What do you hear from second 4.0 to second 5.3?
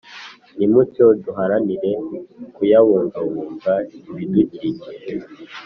ibidukikije